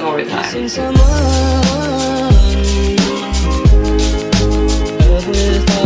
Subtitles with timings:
[0.00, 0.68] Storytime.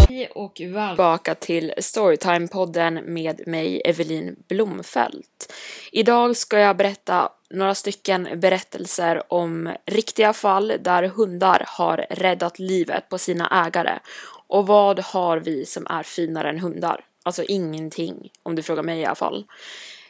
[0.08, 5.52] Hej och välkomna tillbaka till Storytime-podden med mig Evelin Blomfelt.
[5.92, 13.08] Idag ska jag berätta några stycken berättelser om riktiga fall där hundar har räddat livet
[13.08, 13.98] på sina ägare.
[14.46, 17.04] Och vad har vi som är finare än hundar?
[17.22, 19.44] Alltså ingenting, om du frågar mig i alla fall.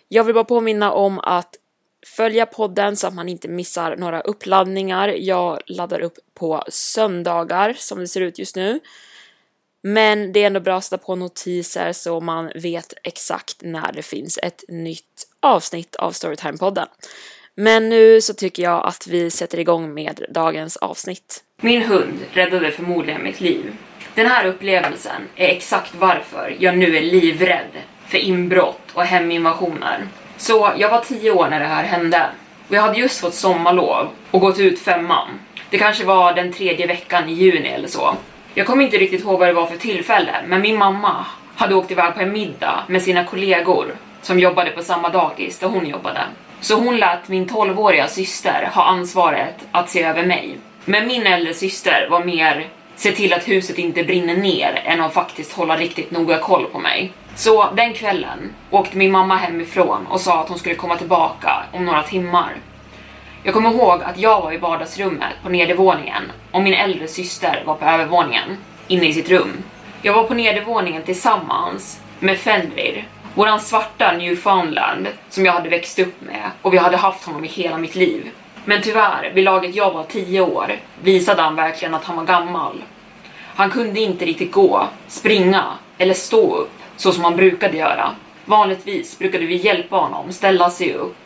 [0.09, 1.57] Jag vill bara påminna om att
[2.07, 5.09] följa podden så att man inte missar några uppladdningar.
[5.09, 8.81] Jag laddar upp på söndagar som det ser ut just nu.
[9.83, 14.03] Men det är ändå bra att sätta på notiser så man vet exakt när det
[14.03, 16.87] finns ett nytt avsnitt av Storytime-podden.
[17.57, 21.45] Men nu så tycker jag att vi sätter igång med dagens avsnitt.
[21.61, 23.77] Min hund räddade förmodligen mitt liv.
[24.15, 27.71] Den här upplevelsen är exakt varför jag nu är livrädd
[28.09, 30.09] för inbrott och heminvasioner.
[30.37, 32.27] Så jag var tio år när det här hände.
[32.69, 35.29] Och jag hade just fått sommarlov och gått ut femman.
[35.71, 38.17] Det kanske var den tredje veckan i juni eller så.
[38.55, 41.91] Jag kommer inte riktigt ihåg vad det var för tillfälle, men min mamma hade åkt
[41.91, 46.21] iväg på en middag med sina kollegor som jobbade på samma dagis där hon jobbade.
[46.61, 50.59] Så hon lät min 12-åriga syster ha ansvaret att se över mig.
[50.85, 55.15] Men min äldre syster var mer se till att huset inte brinner ner än att
[55.15, 57.13] faktiskt hålla riktigt noga koll på mig.
[57.37, 61.85] Så den kvällen åkte min mamma hemifrån och sa att hon skulle komma tillbaka om
[61.85, 62.55] några timmar.
[63.43, 67.75] Jag kommer ihåg att jag var i vardagsrummet på nedervåningen och min äldre syster var
[67.75, 68.57] på övervåningen,
[68.89, 69.53] inne i sitt rum.
[70.03, 76.21] Jag var på nedervåningen tillsammans med Fenrir, våran svarta Newfoundland som jag hade växt upp
[76.21, 78.31] med och vi hade haft honom i hela mitt liv.
[78.65, 82.83] Men tyvärr, vid laget jag var 10 år, visade han verkligen att han var gammal.
[83.55, 85.65] Han kunde inte riktigt gå, springa
[85.99, 88.11] eller stå upp så som han brukade göra.
[88.45, 91.17] Vanligtvis brukade vi hjälpa honom ställa sig upp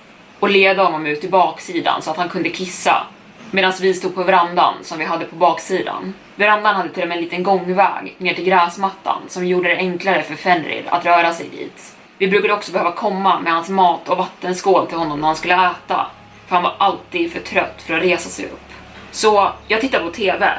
[0.41, 3.07] och leda honom ut till baksidan så att han kunde kissa
[3.51, 6.15] medan vi stod på verandan som vi hade på baksidan.
[6.37, 10.23] Verandan hade till och med en liten gångväg ner till gräsmattan som gjorde det enklare
[10.23, 11.97] för Fenrir att röra sig dit.
[12.19, 15.55] Vi brukade också behöva komma med hans mat och vattenskål till honom när han skulle
[15.55, 16.07] äta,
[16.47, 18.69] för han var alltid för trött för att resa sig upp.
[19.11, 20.53] Så jag tittar på TV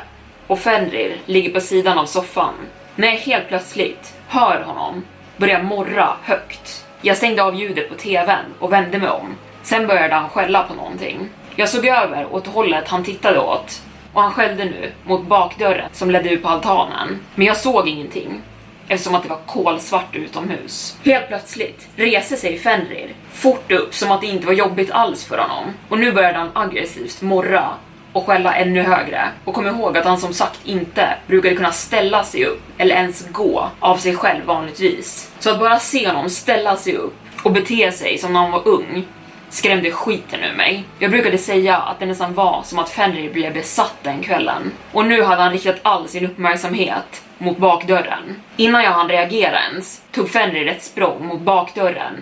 [0.47, 2.53] och Fenrir ligger på sidan av soffan
[2.96, 5.04] när jag helt plötsligt hör honom
[5.38, 6.86] börja morra högt.
[7.02, 9.36] Jag stängde av ljudet på TVn och vände mig om.
[9.64, 11.30] Sen började han skälla på någonting.
[11.56, 13.82] Jag såg över åt hållet han tittade åt
[14.14, 17.20] och han skällde nu mot bakdörren som ledde ut på altanen.
[17.36, 18.42] Men jag såg ingenting
[18.88, 20.98] eftersom att det var kolsvart utomhus.
[21.06, 25.38] Helt plötsligt reser sig Fenrir fort upp som att det inte var jobbigt alls för
[25.38, 27.70] honom och nu började han aggressivt morra
[28.14, 29.30] och skälla ännu högre.
[29.46, 33.28] Och kom ihåg att han som sagt inte brukade kunna ställa sig upp eller ens
[33.31, 35.31] gå av sig själv vanligtvis.
[35.40, 38.68] Så att bara se honom ställa sig upp och bete sig som när han var
[38.68, 39.06] ung
[39.50, 40.84] skrämde skiten ur mig.
[41.00, 44.72] Jag brukade säga att det nästan var som att Fenrir blev besatt den kvällen.
[44.91, 48.36] Och nu hade han riktat all sin uppmärksamhet mot bakdörren.
[48.58, 52.14] Innan jag hann reagera ens tog Fenrir ett språng mot bakdörren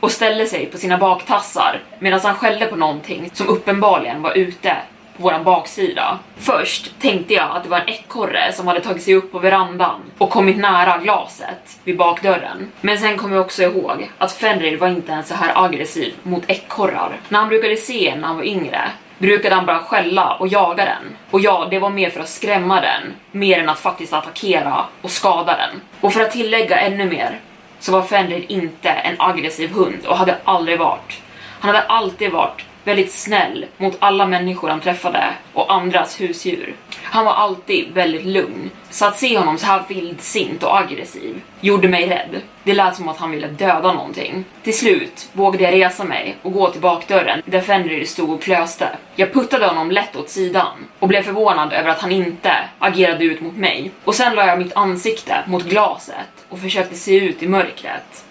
[0.00, 4.76] och ställde sig på sina baktassar medan han skällde på någonting som uppenbarligen var ute
[5.16, 6.18] på våran baksida.
[6.36, 10.00] Först tänkte jag att det var en ekorre som hade tagit sig upp på verandan
[10.18, 12.72] och kommit nära glaset vid bakdörren.
[12.80, 16.50] Men sen kom jag också ihåg att Fenrir var inte ens så här aggressiv mot
[16.50, 17.16] ekorrar.
[17.28, 18.80] När han brukade se en när han var yngre
[19.18, 21.16] brukade han bara skälla och jaga den.
[21.30, 25.10] Och ja, det var mer för att skrämma den, mer än att faktiskt attackera och
[25.10, 25.80] skada den.
[26.00, 27.40] Och för att tillägga ännu mer
[27.80, 31.22] så var Fenrir inte en aggressiv hund och hade aldrig varit.
[31.60, 36.74] Han hade alltid varit väldigt snäll mot alla människor han träffade och andras husdjur.
[37.02, 41.88] Han var alltid väldigt lugn, så att se honom så här vildsint och aggressiv gjorde
[41.88, 42.40] mig rädd.
[42.62, 44.44] Det lät som att han ville döda någonting.
[44.62, 48.88] Till slut vågade jag resa mig och gå till bakdörren där Fenrir stod och klöste.
[49.16, 53.40] Jag puttade honom lätt åt sidan och blev förvånad över att han inte agerade ut
[53.40, 53.90] mot mig.
[54.04, 58.23] Och sen la jag mitt ansikte mot glaset och försökte se ut i mörkret.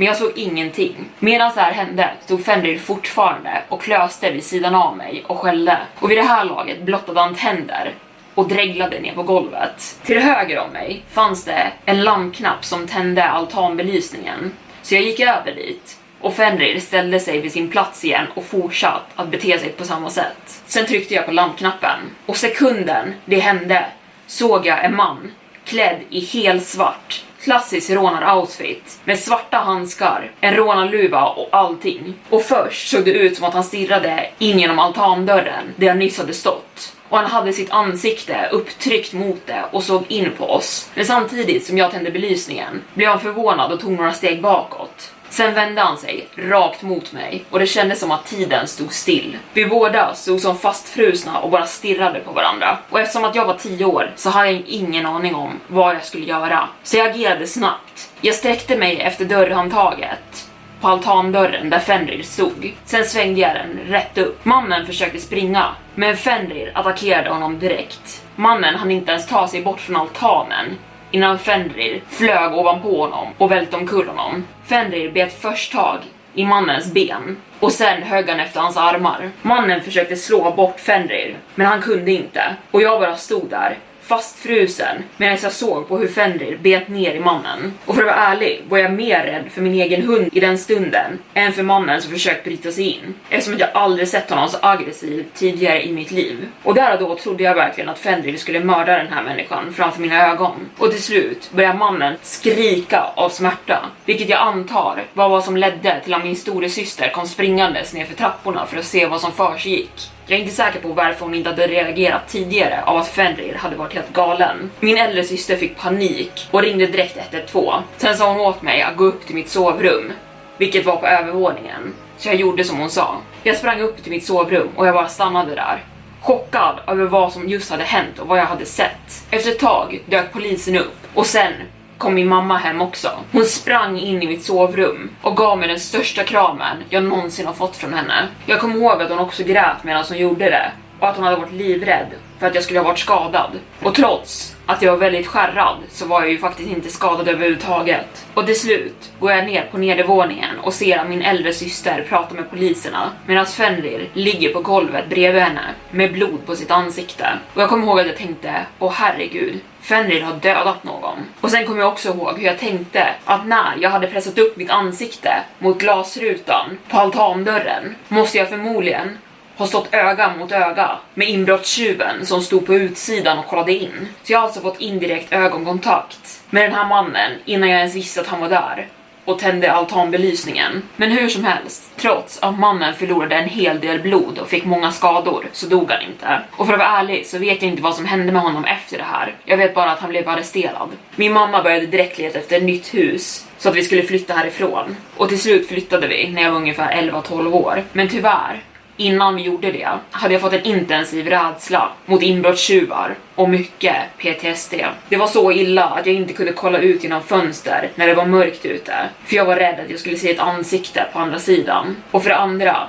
[0.00, 0.94] Men jag såg ingenting.
[1.18, 5.78] Medan det här hände stod Fenrir fortfarande och klöste vid sidan av mig och skällde.
[5.98, 7.94] Och vid det här laget blottade han tänder
[8.34, 9.98] och dreglade ner på golvet.
[10.04, 14.52] Till höger om mig fanns det en lampknapp som tände altanbelysningen.
[14.82, 19.04] Så jag gick över dit och Fenrir ställde sig vid sin plats igen och fortsatte
[19.14, 20.62] att bete sig på samma sätt.
[20.66, 23.86] Sen tryckte jag på lampknappen och sekunden det hände
[24.26, 25.32] såg jag en man
[25.64, 32.14] klädd i helsvart klassisk rånar-outfit med svarta handskar, en rånarluva och allting.
[32.30, 36.18] Och först såg det ut som att han stirrade in genom altandörren där jag nyss
[36.18, 40.90] hade stått och han hade sitt ansikte upptryckt mot det och såg in på oss.
[40.94, 45.12] Men samtidigt som jag tände belysningen blev han förvånad och tog några steg bakåt.
[45.30, 49.36] Sen vände han sig rakt mot mig och det kändes som att tiden stod still.
[49.52, 52.78] Vi båda stod som fastfrusna och bara stirrade på varandra.
[52.90, 56.04] Och eftersom att jag var 10 år så hade jag ingen aning om vad jag
[56.04, 56.68] skulle göra.
[56.82, 58.10] Så jag agerade snabbt.
[58.20, 60.46] Jag sträckte mig efter dörrhandtaget
[60.80, 62.72] på altandörren där Fenrir stod.
[62.84, 64.44] Sen svängde jag den rätt upp.
[64.44, 68.22] Mannen försökte springa, men Fenrir attackerade honom direkt.
[68.36, 70.78] Mannen hann inte ens ta sig bort från altanen
[71.10, 74.44] innan Fenrir flög ovanpå honom och välte omkull honom.
[74.64, 75.98] Fenrir bet först tag
[76.34, 79.30] i mannens ben och sen högg han efter hans armar.
[79.42, 83.76] Mannen försökte slå bort Fenrir, men han kunde inte och jag bara stod där
[84.10, 87.74] fastfrusen medan jag såg på hur Fenrir bet ner i mannen.
[87.84, 90.58] Och för att vara ärlig var jag mer rädd för min egen hund i den
[90.58, 93.14] stunden än för mannen som försökt bryta sig in.
[93.30, 96.48] Eftersom jag aldrig sett honom så aggressiv tidigare i mitt liv.
[96.62, 100.00] Och där och då trodde jag verkligen att Fenrir skulle mörda den här människan framför
[100.00, 100.68] mina ögon.
[100.78, 106.00] Och till slut började mannen skrika av smärta, vilket jag antar var vad som ledde
[106.04, 110.10] till att min storasyster kom springandes ner för trapporna för att se vad som försiggick.
[110.30, 113.76] Jag är inte säker på varför hon inte hade reagerat tidigare av att Fenrir hade
[113.76, 114.70] varit helt galen.
[114.80, 117.82] Min äldre syster fick panik och ringde direkt 112.
[117.96, 120.12] Sen sa hon åt mig att gå upp till mitt sovrum,
[120.58, 121.94] vilket var på övervåningen.
[122.18, 123.16] Så jag gjorde som hon sa.
[123.42, 125.84] Jag sprang upp till mitt sovrum och jag bara stannade där.
[126.20, 129.24] Chockad över vad som just hade hänt och vad jag hade sett.
[129.30, 131.52] Efter ett tag dök polisen upp och sen
[132.00, 133.10] kom min mamma hem också.
[133.32, 137.54] Hon sprang in i mitt sovrum och gav mig den största kramen jag någonsin har
[137.54, 138.28] fått från henne.
[138.46, 141.36] Jag kommer ihåg att hon också grät medan hon gjorde det och att hon hade
[141.36, 142.06] varit livrädd
[142.38, 143.50] för att jag skulle ha varit skadad.
[143.82, 148.26] Och trots att jag var väldigt skärrad så var jag ju faktiskt inte skadad överhuvudtaget.
[148.34, 152.36] Och till slut går jag ner på nedervåningen och ser att min äldre syster pratar
[152.36, 157.28] med poliserna medan Fenrir ligger på golvet bredvid henne med blod på sitt ansikte.
[157.54, 161.18] Och jag kommer ihåg att jag tänkte, åh herregud, Fenrir har dödat någon.
[161.40, 164.56] Och sen kommer jag också ihåg hur jag tänkte att när jag hade pressat upp
[164.56, 169.18] mitt ansikte mot glasrutan på altandörren måste jag förmodligen
[169.56, 174.08] har stått öga mot öga med inbrottstjuven som stod på utsidan och kollade in.
[174.22, 178.20] Så jag har alltså fått indirekt ögonkontakt med den här mannen innan jag ens visste
[178.20, 178.88] att han var där
[179.30, 180.82] och tände altanbelysningen.
[180.96, 184.92] Men hur som helst, trots att mannen förlorade en hel del blod och fick många
[184.92, 186.42] skador så dog han inte.
[186.56, 188.98] Och för att vara ärlig så vet jag inte vad som hände med honom efter
[188.98, 189.34] det här.
[189.44, 190.88] Jag vet bara att han blev arresterad.
[191.16, 194.96] Min mamma började direkt leta efter ett nytt hus så att vi skulle flytta härifrån.
[195.16, 197.84] Och till slut flyttade vi när jag var ungefär 11-12 år.
[197.92, 198.62] Men tyvärr
[199.00, 204.74] Innan vi gjorde det hade jag fått en intensiv rädsla mot inbrottstjuvar och mycket PTSD.
[205.08, 208.26] Det var så illa att jag inte kunde kolla ut genom fönster när det var
[208.26, 211.96] mörkt ute, för jag var rädd att jag skulle se ett ansikte på andra sidan.
[212.10, 212.88] Och för det andra,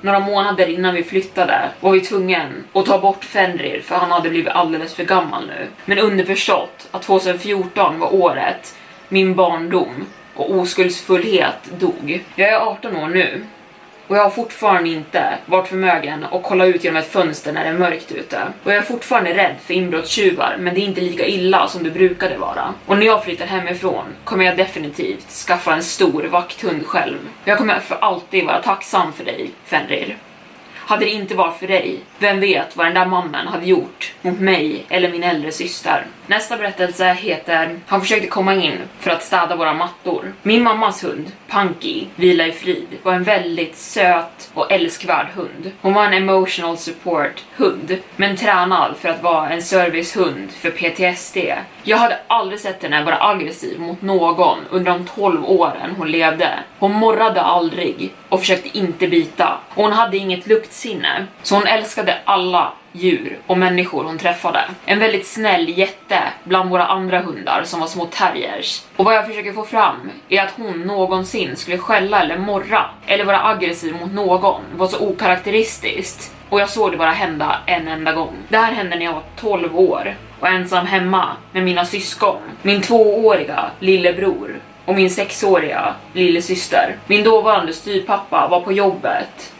[0.00, 4.30] några månader innan vi flyttade var vi tvungen att ta bort Fenrir för han hade
[4.30, 5.66] blivit alldeles för gammal nu.
[5.84, 8.74] Men underförstått att 2014 var året
[9.08, 12.24] min barndom och oskuldsfullhet dog.
[12.34, 13.44] Jag är 18 år nu
[14.08, 17.70] och jag har fortfarande inte varit förmögen att kolla ut genom ett fönster när det
[17.70, 18.38] är mörkt ute.
[18.64, 21.90] Och jag är fortfarande rädd för inbrottstjuvar, men det är inte lika illa som det
[21.90, 22.74] brukade vara.
[22.86, 27.18] Och när jag flyttar hemifrån kommer jag definitivt skaffa en stor vakthund själv.
[27.44, 30.16] Jag kommer för alltid vara tacksam för dig, Fenrir.
[30.86, 34.40] Hade det inte varit för dig, vem vet vad den där mannen hade gjort mot
[34.40, 36.06] mig eller min äldre syster.
[36.26, 40.32] Nästa berättelse heter Han försökte komma in för att städa våra mattor.
[40.42, 45.72] Min mammas hund, Punky, vila i frid, var en väldigt söt och älskvärd hund.
[45.80, 51.38] Hon var en emotional support hund, men tränad för att vara en servicehund för PTSD.
[51.82, 56.50] Jag hade aldrig sett henne vara aggressiv mot någon under de 12 åren hon levde.
[56.78, 59.58] Hon morrade aldrig och försökte inte bita.
[59.68, 61.26] Hon hade inget sinne.
[61.42, 64.64] så hon älskade alla djur och människor hon träffade.
[64.84, 68.82] En väldigt snäll jätte bland våra andra hundar som var små terriers.
[68.96, 73.24] Och vad jag försöker få fram är att hon någonsin skulle skälla eller morra eller
[73.24, 76.34] vara aggressiv mot någon var så okaraktäristiskt.
[76.48, 78.34] Och jag såg det bara hända en enda gång.
[78.48, 82.40] Det här hände när jag var 12 år och ensam hemma med mina syskon.
[82.62, 86.96] Min tvååriga lillebror och min sexåriga lillasyster.
[87.06, 89.53] Min dåvarande styrpappa var på jobbet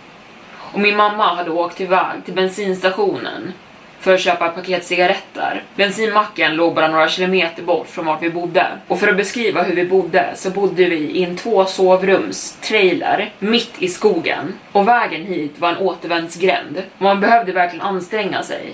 [0.74, 3.52] och min mamma hade åkt iväg till bensinstationen
[4.00, 5.62] för att köpa ett paket cigaretter.
[5.76, 8.66] Bensinmacken låg bara några kilometer bort från vart vi bodde.
[8.88, 13.32] Och för att beskriva hur vi bodde så bodde vi i en två sovrums trailer
[13.38, 14.54] mitt i skogen.
[14.72, 16.82] Och vägen hit var en återvändsgränd.
[16.98, 18.72] Och man behövde verkligen anstränga sig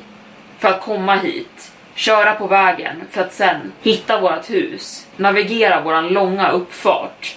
[0.58, 1.72] för att komma hit.
[1.94, 7.36] Köra på vägen för att sen hitta vårt hus, navigera våran långa uppfart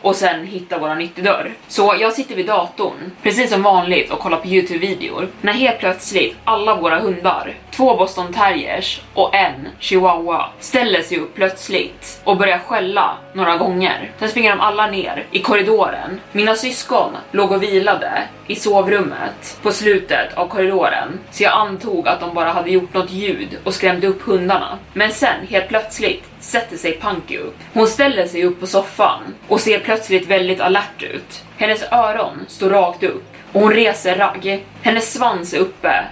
[0.00, 1.52] och sen hitta våran ytterdörr.
[1.68, 6.36] Så jag sitter vid datorn, precis som vanligt och kollar på Youtube-videor, när helt plötsligt
[6.44, 12.58] alla våra hundar, två boston terriers och en chihuahua, ställer sig upp plötsligt och börjar
[12.58, 14.12] skälla några gånger.
[14.18, 16.20] Sen springer de alla ner i korridoren.
[16.32, 22.20] Mina syskon låg och vilade i sovrummet på slutet av korridoren, så jag antog att
[22.20, 24.78] de bara hade gjort något ljud och skrämde upp hundarna.
[24.92, 27.56] Men sen helt plötsligt sätter sig Punky upp.
[27.72, 31.44] Hon ställer sig upp på soffan och ser plötsligt väldigt alert ut.
[31.56, 34.64] Hennes öron står rakt upp och hon reser ragg.
[34.82, 36.04] Hennes svans är uppe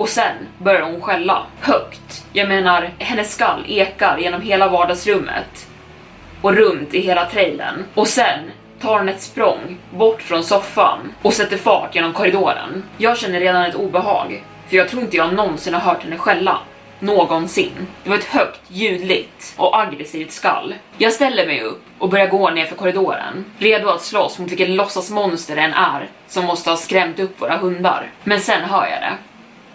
[0.00, 2.24] och sen börjar hon skälla högt.
[2.32, 5.68] Jag menar, hennes skall ekar genom hela vardagsrummet
[6.42, 7.84] och runt i hela trailern.
[7.94, 12.84] Och sen tar hon ett språng bort från soffan och sätter fart genom korridoren.
[12.98, 16.58] Jag känner redan ett obehag, för jag tror inte jag någonsin har hört henne skälla
[16.98, 17.86] någonsin.
[18.04, 20.74] Det var ett högt, ljudligt och aggressivt skall.
[20.98, 24.68] Jag ställer mig upp och börjar gå ner för korridoren, redo att slåss mot vilket
[24.68, 28.10] låtsasmonster det än är som måste ha skrämt upp våra hundar.
[28.24, 29.12] Men sen hör jag det.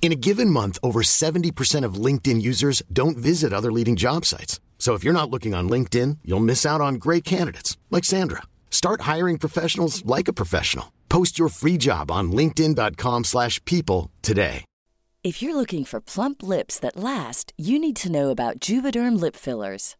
[0.00, 4.58] In a given month, over 70% of LinkedIn users don't visit other leading job sites.
[4.78, 8.44] So if you're not looking on LinkedIn, you'll miss out on great candidates like Sandra.
[8.70, 10.92] Start hiring professionals like a professional.
[11.10, 14.64] Post your free job on linkedin.com/people today.
[15.24, 19.34] If you're looking for plump lips that last, you need to know about Juvederm lip
[19.36, 19.96] fillers.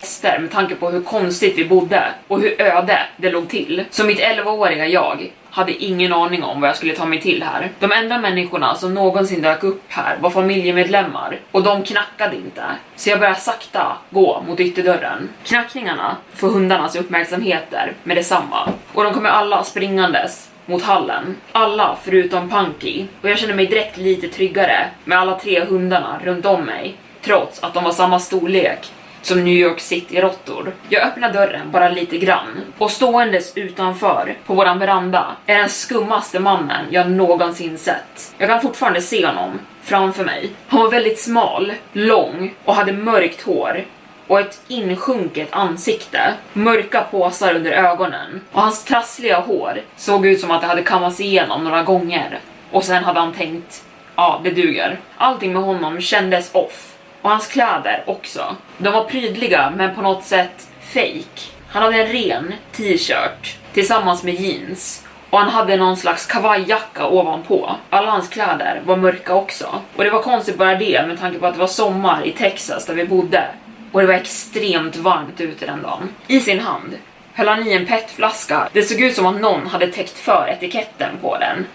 [0.00, 3.84] Gäster med tanke på hur konstigt vi bodde och hur öde det låg till.
[3.90, 7.70] Så mitt 11-åriga jag hade ingen aning om vad jag skulle ta mig till här.
[7.78, 12.62] De enda människorna som någonsin dök upp här var familjemedlemmar och de knackade inte.
[12.96, 15.28] Så jag började sakta gå mot ytterdörren.
[15.44, 21.36] Knackningarna får hundarnas uppmärksamheter med detsamma och de kommer alla springandes mot hallen.
[21.52, 26.46] Alla förutom Punky och jag känner mig direkt lite tryggare med alla tre hundarna runt
[26.46, 28.90] om mig trots att de var samma storlek
[29.22, 30.72] som New York City-råttor.
[30.88, 36.40] Jag öppnar dörren bara lite grann och ståendes utanför på våran veranda är den skummaste
[36.40, 38.34] mannen jag någonsin sett.
[38.38, 40.50] Jag kan fortfarande se honom framför mig.
[40.68, 43.84] Han var väldigt smal, lång och hade mörkt hår
[44.26, 50.50] och ett insjunket ansikte, mörka påsar under ögonen och hans trassliga hår såg ut som
[50.50, 52.38] att det hade kammats igenom några gånger
[52.70, 53.84] och sen hade han tänkt
[54.16, 55.00] ja, det duger.
[55.16, 56.89] Allting med honom kändes off
[57.22, 58.56] och hans kläder också.
[58.78, 61.50] De var prydliga men på något sätt fake.
[61.68, 67.76] Han hade en ren t-shirt tillsammans med jeans och han hade någon slags kavajjacka ovanpå.
[67.90, 69.82] Alla hans kläder var mörka också.
[69.96, 72.86] Och det var konstigt bara det med tanke på att det var sommar i Texas
[72.86, 73.44] där vi bodde.
[73.92, 76.08] Och det var extremt varmt ute den dagen.
[76.26, 76.98] I sin hand
[77.32, 78.68] höll han i en petflaska.
[78.72, 81.66] Det såg ut som att någon hade täckt för etiketten på den.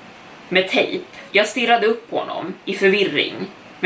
[0.50, 1.06] Med tejp.
[1.32, 3.34] Jag stirrade upp på honom i förvirring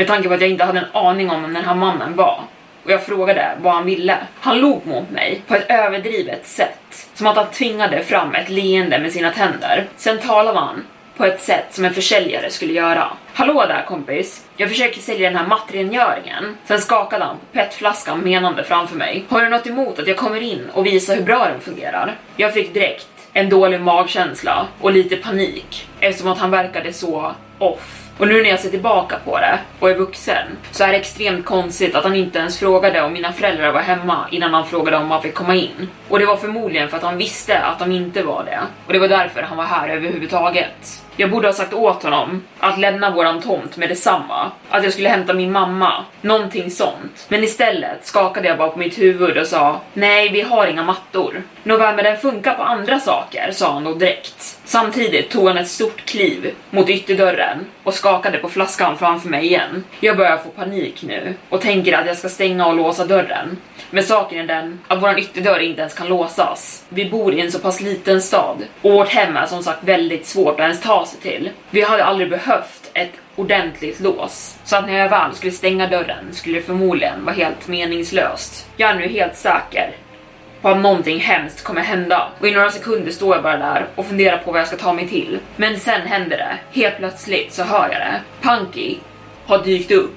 [0.00, 2.40] med tanke på att jag inte hade en aning om vem den här mannen var.
[2.84, 4.18] Och jag frågade vad han ville.
[4.40, 7.08] Han log mot mig på ett överdrivet sätt.
[7.14, 9.86] Som att han tvingade fram ett leende med sina tänder.
[9.96, 13.12] Sen talade han på ett sätt som en försäljare skulle göra.
[13.34, 16.56] Hallå där kompis, jag försöker sälja den här mattrengöringen.
[16.64, 19.24] Sen skakade han på petflaskan menande framför mig.
[19.28, 22.16] Har du något emot att jag kommer in och visar hur bra den fungerar?
[22.36, 27.99] Jag fick direkt en dålig magkänsla och lite panik eftersom att han verkade så off
[28.20, 31.44] och nu när jag ser tillbaka på det och är vuxen så är det extremt
[31.44, 35.06] konstigt att han inte ens frågade om mina föräldrar var hemma innan han frågade om
[35.06, 35.88] man fick komma in.
[36.08, 38.60] Och det var förmodligen för att han visste att de inte var det.
[38.86, 41.02] Och det var därför han var här överhuvudtaget.
[41.20, 44.50] Jag borde ha sagt åt honom att lämna våran tomt med detsamma.
[44.68, 46.04] Att jag skulle hämta min mamma.
[46.20, 47.26] Någonting sånt.
[47.28, 51.42] Men istället skakade jag bara på mitt huvud och sa Nej, vi har inga mattor.
[51.62, 54.58] Nåväl, men den funkar på andra saker, sa han då direkt.
[54.64, 59.84] Samtidigt tog han ett stort kliv mot ytterdörren och skakade på flaskan framför mig igen.
[60.00, 63.58] Jag börjar få panik nu och tänker att jag ska stänga och låsa dörren.
[63.90, 66.84] Men saken är den att våran ytterdörr inte ens kan låsas.
[66.88, 70.26] Vi bor i en så pass liten stad och vårt hem är som sagt väldigt
[70.26, 71.50] svårt att ens ta sig till.
[71.70, 74.58] Vi hade aldrig behövt ett ordentligt lås.
[74.64, 78.66] Så att när jag väl skulle stänga dörren skulle det förmodligen vara helt meningslöst.
[78.76, 79.96] Jag är nu helt säker
[80.60, 84.06] på att någonting hemskt kommer hända och i några sekunder står jag bara där och
[84.06, 85.38] funderar på vad jag ska ta mig till.
[85.56, 86.80] Men sen händer det.
[86.80, 88.20] Helt plötsligt så hör jag det.
[88.40, 88.96] Punky
[89.46, 90.16] har dykt upp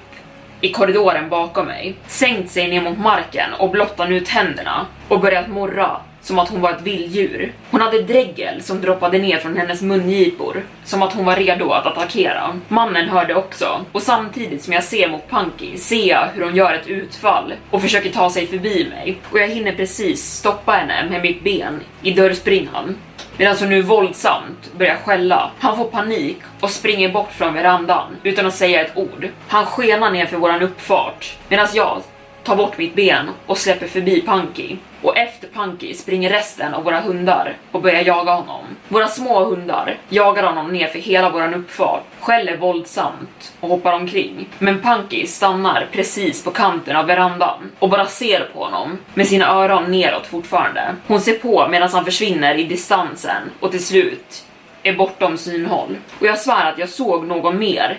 [0.60, 5.48] i korridoren bakom mig, sänkt sig ner mot marken och blottat nu tänderna och börjat
[5.48, 7.52] morra som att hon var ett vilddjur.
[7.70, 11.86] Hon hade dregel som droppade ner från hennes mungipor, som att hon var redo att
[11.86, 12.60] attackera.
[12.68, 16.74] Mannen hörde också, och samtidigt som jag ser mot Punky ser jag hur hon gör
[16.74, 19.18] ett utfall och försöker ta sig förbi mig.
[19.30, 22.96] Och jag hinner precis stoppa henne med mitt ben i dörrspringan.
[23.36, 25.50] Medan hon nu våldsamt börjar skälla.
[25.58, 29.28] Han får panik och springer bort från verandan utan att säga ett ord.
[29.48, 32.02] Han skenar ner för våran uppfart medan jag
[32.44, 34.76] tar bort mitt ben och släpper förbi Punky.
[35.02, 38.64] Och efter Punky springer resten av våra hundar och börjar jaga honom.
[38.88, 44.48] Våra små hundar jagar honom ner för hela våran uppfart, skäller våldsamt och hoppar omkring.
[44.58, 49.46] Men Punky stannar precis på kanten av verandan och bara ser på honom med sina
[49.46, 50.94] öron neråt fortfarande.
[51.06, 54.44] Hon ser på medan han försvinner i distansen och till slut
[54.82, 55.96] är bortom synhåll.
[56.20, 57.98] Och jag svär att jag såg någon mer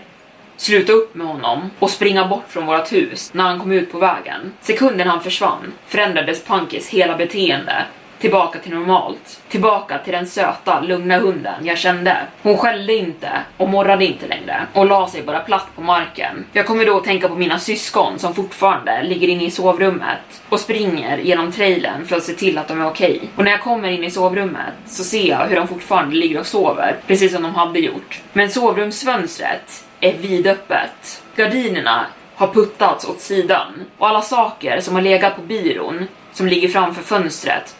[0.57, 3.99] sluta upp med honom och springa bort från vårt hus när han kom ut på
[3.99, 4.53] vägen.
[4.61, 7.85] Sekunden han försvann förändrades Punkis hela beteende
[8.19, 9.41] tillbaka till normalt.
[9.49, 12.17] Tillbaka till den söta, lugna hunden jag kände.
[12.41, 16.45] Hon skällde inte och morrade inte längre och la sig bara platt på marken.
[16.51, 20.59] Jag kommer då att tänka på mina syskon som fortfarande ligger inne i sovrummet och
[20.59, 23.15] springer genom trailern för att se till att de är okej.
[23.15, 23.29] Okay.
[23.35, 26.47] Och när jag kommer in i sovrummet så ser jag hur de fortfarande ligger och
[26.47, 28.21] sover, precis som de hade gjort.
[28.33, 31.23] Men sovrumsfönstret är vidöppet.
[31.35, 36.67] Gardinerna har puttats åt sidan och alla saker som har legat på byrån som ligger
[36.67, 37.75] framför fönstret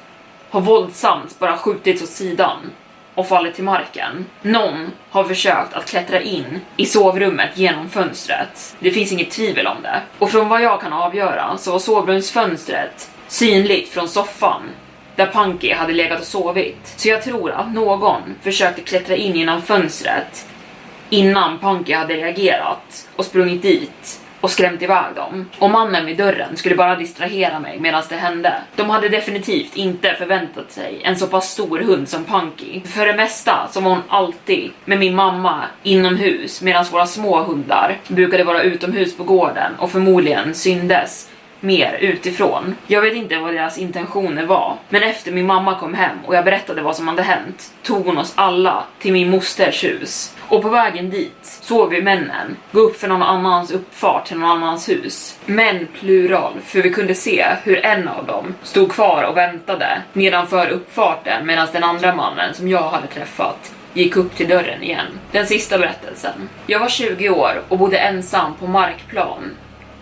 [0.49, 2.57] har våldsamt bara skjutits åt sidan
[3.15, 4.25] och fallit till marken.
[4.41, 8.75] Någon har försökt att klättra in i sovrummet genom fönstret.
[8.79, 10.01] Det finns inget tvivel om det.
[10.19, 14.61] Och från vad jag kan avgöra så var sovrumsfönstret synligt från soffan
[15.15, 16.93] där Punky hade legat och sovit.
[16.95, 20.47] Så jag tror att någon försökte klättra in genom fönstret
[21.15, 25.49] innan Punky hade reagerat och sprungit dit och skrämt iväg dem.
[25.59, 28.53] Och mannen vid dörren skulle bara distrahera mig medan det hände.
[28.75, 32.81] De hade definitivt inte förväntat sig en så pass stor hund som Punky.
[32.85, 37.97] För det mesta så var hon alltid med min mamma inomhus medan våra små hundar
[38.07, 41.29] brukade vara utomhus på gården och förmodligen syndes
[41.65, 42.75] mer utifrån.
[42.87, 46.45] Jag vet inte vad deras intentioner var, men efter min mamma kom hem och jag
[46.45, 50.35] berättade vad som hade hänt tog hon oss alla till min mosters hus.
[50.39, 54.49] Och på vägen dit såg vi männen gå upp för någon annans uppfart till någon
[54.49, 55.39] annans hus.
[55.45, 60.69] Män plural, för vi kunde se hur en av dem stod kvar och väntade nedanför
[60.69, 65.05] uppfarten medan den andra mannen som jag hade träffat gick upp till dörren igen.
[65.31, 66.49] Den sista berättelsen.
[66.65, 69.51] Jag var 20 år och bodde ensam på markplan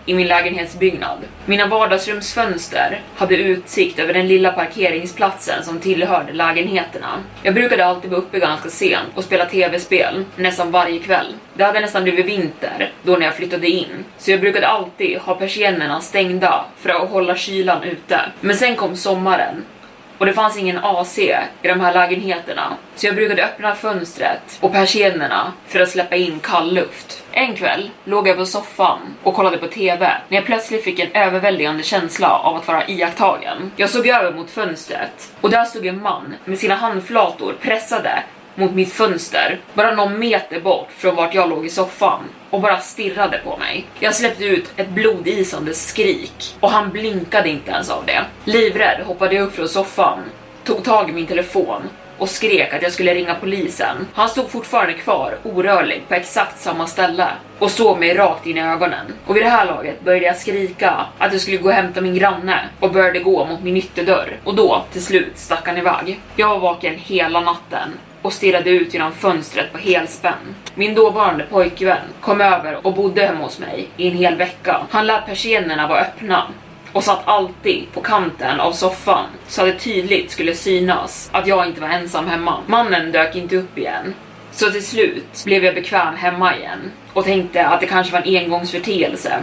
[0.06, 1.18] i min lägenhetsbyggnad.
[1.46, 7.08] Mina vardagsrumsfönster hade utsikt över den lilla parkeringsplatsen som tillhörde lägenheterna.
[7.42, 11.34] Jag brukade alltid vara uppe ganska sent och spela tv-spel nästan varje kväll.
[11.54, 15.34] Det hade nästan blivit vinter då när jag flyttade in, så jag brukade alltid ha
[15.34, 18.20] persiennerna stängda för att hålla kylan ute.
[18.40, 19.64] Men sen kom sommaren
[20.18, 24.72] och det fanns ingen AC i de här lägenheterna, så jag brukade öppna fönstret och
[24.72, 27.23] persiennerna för att släppa in kall luft.
[27.36, 31.12] En kväll låg jag på soffan och kollade på TV när jag plötsligt fick en
[31.12, 33.70] överväldigande känsla av att vara iakttagen.
[33.76, 38.22] Jag såg över mot fönstret och där stod en man med sina handflator pressade
[38.54, 42.20] mot mitt fönster, bara någon meter bort från vart jag låg i soffan
[42.50, 43.84] och bara stirrade på mig.
[44.00, 48.24] Jag släppte ut ett blodisande skrik och han blinkade inte ens av det.
[48.44, 50.18] Livrädd hoppade jag upp från soffan,
[50.64, 51.82] tog tag i min telefon
[52.18, 54.08] och skrek att jag skulle ringa polisen.
[54.12, 58.62] Han stod fortfarande kvar, orörlig, på exakt samma ställe och såg mig rakt in i
[58.62, 59.06] ögonen.
[59.26, 62.14] Och vid det här laget började jag skrika att jag skulle gå och hämta min
[62.14, 64.38] granne och började gå mot min ytterdörr.
[64.44, 66.20] Och då, till slut, stack han iväg.
[66.36, 67.90] Jag var vaken hela natten
[68.22, 70.54] och stirrade ut genom fönstret på helspänn.
[70.74, 74.80] Min dåvarande pojkvän kom över och bodde hemma hos mig i en hel vecka.
[74.90, 76.46] Han lät persiennerna vara öppna
[76.94, 81.66] och satt alltid på kanten av soffan så att det tydligt skulle synas att jag
[81.66, 82.60] inte var ensam hemma.
[82.66, 84.14] Mannen dök inte upp igen.
[84.52, 88.44] Så till slut blev jag bekväm hemma igen och tänkte att det kanske var en
[88.44, 89.40] engångsförteelse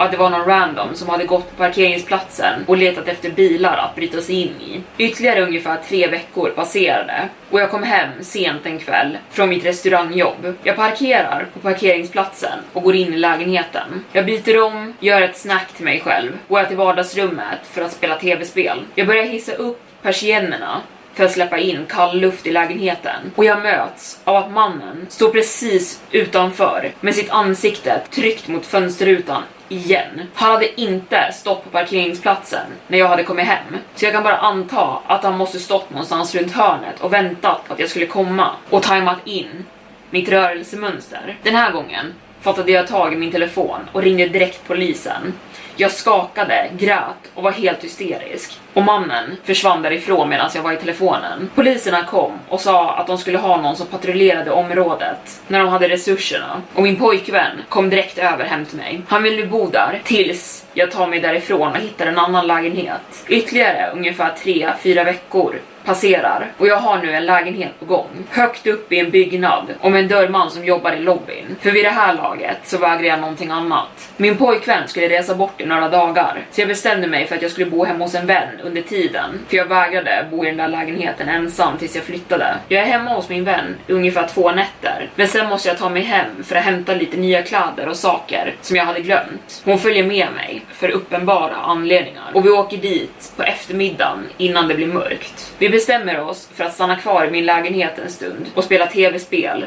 [0.00, 3.94] att det var någon random som hade gått på parkeringsplatsen och letat efter bilar att
[3.94, 4.80] bryta sig in i.
[4.98, 10.54] Ytterligare ungefär tre veckor passerade och jag kom hem sent en kväll från mitt restaurangjobb.
[10.62, 14.04] Jag parkerar på parkeringsplatsen och går in i lägenheten.
[14.12, 17.92] Jag byter om, gör ett snack till mig själv går jag till vardagsrummet för att
[17.92, 18.78] spela tv-spel.
[18.94, 20.80] Jag börjar hissa upp persiennerna
[21.20, 25.30] för att släppa in kall luft i lägenheten och jag möts av att mannen står
[25.30, 30.20] precis utanför med sitt ansikte tryckt mot fönsterrutan igen.
[30.34, 34.36] Han hade inte stått på parkeringsplatsen när jag hade kommit hem, så jag kan bara
[34.36, 38.50] anta att han måste stått någonstans runt hörnet och väntat på att jag skulle komma
[38.70, 39.66] och tajmat in
[40.10, 41.38] mitt rörelsemönster.
[41.42, 45.34] Den här gången fattade jag tag i min telefon och ringde direkt polisen.
[45.76, 48.60] Jag skakade, grät och var helt hysterisk.
[48.74, 51.50] Och mannen försvann därifrån medan jag var i telefonen.
[51.54, 55.88] Poliserna kom och sa att de skulle ha någon som patrullerade området när de hade
[55.88, 56.62] resurserna.
[56.74, 59.02] Och min pojkvän kom direkt över hem till mig.
[59.08, 63.24] Han ville bo där tills jag tar mig därifrån och hittar en annan lägenhet.
[63.28, 65.54] Ytterligare ungefär 3-4 veckor
[65.84, 68.08] passerar och jag har nu en lägenhet på gång.
[68.30, 71.56] Högt upp i en byggnad och med en dörrman som jobbar i lobbyn.
[71.60, 74.10] För vid det här laget så vägrar jag någonting annat.
[74.16, 77.50] Min pojkvän skulle resa bort i några dagar så jag bestämde mig för att jag
[77.50, 79.40] skulle bo hemma hos en vän under tiden.
[79.48, 82.56] För jag vägrade bo i den där lägenheten ensam tills jag flyttade.
[82.68, 85.10] Jag är hemma hos min vän i ungefär två nätter.
[85.14, 88.54] Men sen måste jag ta mig hem för att hämta lite nya kläder och saker
[88.60, 89.62] som jag hade glömt.
[89.64, 92.30] Hon följer med mig för uppenbara anledningar.
[92.34, 95.52] Och vi åker dit på eftermiddagen innan det blir mörkt.
[95.58, 99.64] Vi bestämmer oss för att stanna kvar i min lägenhet en stund och spela tv-spel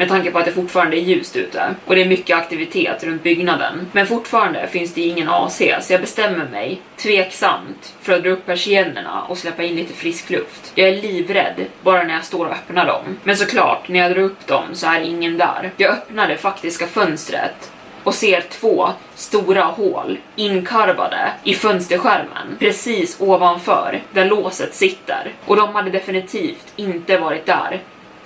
[0.00, 3.22] med tanke på att det fortfarande är ljust ute och det är mycket aktivitet runt
[3.22, 3.86] byggnaden.
[3.92, 8.46] Men fortfarande finns det ingen AC så jag bestämmer mig tveksamt för att dra upp
[8.46, 10.72] persiennerna och släppa in lite frisk luft.
[10.74, 13.02] Jag är livrädd bara när jag står och öppnar dem.
[13.24, 15.70] Men såklart, när jag drar upp dem så är ingen där.
[15.76, 17.70] Jag öppnar det faktiska fönstret
[18.04, 25.32] och ser två stora hål inkarvade i fönsterskärmen precis ovanför där låset sitter.
[25.46, 27.80] Och de hade definitivt inte varit där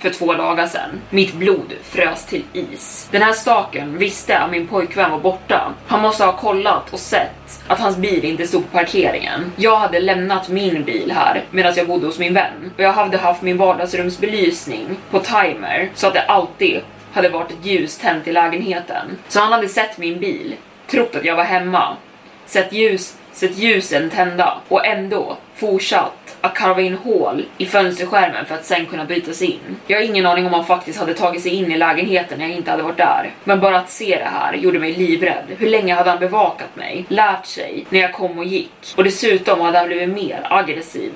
[0.05, 1.01] för två dagar sedan.
[1.09, 3.07] Mitt blod frös till is.
[3.11, 5.73] Den här staken visste att min pojkvän var borta.
[5.87, 9.51] Han måste ha kollat och sett att hans bil inte stod på parkeringen.
[9.55, 13.17] Jag hade lämnat min bil här medan jag bodde hos min vän och jag hade
[13.17, 16.81] haft min vardagsrumsbelysning på timer så att det alltid
[17.13, 19.17] hade varit ett ljus tänt i lägenheten.
[19.27, 20.55] Så han hade sett min bil,
[20.87, 21.97] trott att jag var hemma,
[22.45, 28.55] sett ljus sett ljusen tända och ändå fortsatt att karva in hål i fönsterskärmen för
[28.55, 29.77] att sen kunna bryta sig in.
[29.87, 32.55] Jag har ingen aning om han faktiskt hade tagit sig in i lägenheten när jag
[32.55, 33.31] inte hade varit där.
[33.43, 35.45] Men bara att se det här gjorde mig livrädd.
[35.57, 37.05] Hur länge hade han bevakat mig?
[37.07, 38.93] Lärt sig när jag kom och gick?
[38.95, 41.11] Och dessutom hade han blivit mer aggressiv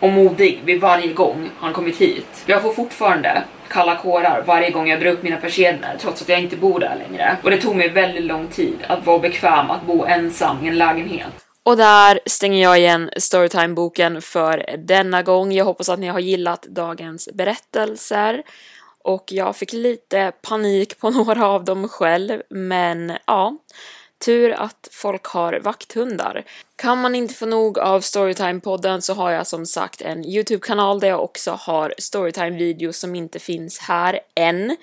[0.00, 2.42] och modig vid varje gång han kommit hit.
[2.46, 6.40] Jag får fortfarande kalla kårar varje gång jag drar upp mina persienner trots att jag
[6.40, 7.36] inte bor där längre.
[7.42, 10.78] Och det tog mig väldigt lång tid att vara bekväm att bo ensam i en
[10.78, 11.46] lägenhet.
[11.70, 15.52] Och där stänger jag igen Storytime-boken för denna gång.
[15.52, 18.42] Jag hoppas att ni har gillat dagens berättelser.
[19.04, 23.56] Och jag fick lite panik på några av dem själv, men ja.
[24.24, 26.44] Tur att folk har vakthundar.
[26.76, 31.08] Kan man inte få nog av Storytime-podden så har jag som sagt en YouTube-kanal där
[31.08, 34.76] jag också har Storytime-videos som inte finns här än.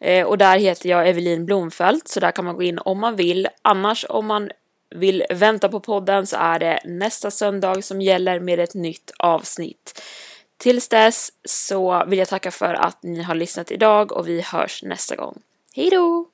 [0.00, 3.16] Eh, och där heter jag Evelin Blomfelt, så där kan man gå in om man
[3.16, 3.48] vill.
[3.62, 4.50] Annars om man
[4.94, 10.02] vill vänta på podden så är det nästa söndag som gäller med ett nytt avsnitt.
[10.56, 14.82] Tills dess så vill jag tacka för att ni har lyssnat idag och vi hörs
[14.82, 15.42] nästa gång.
[15.74, 16.26] Hejdå!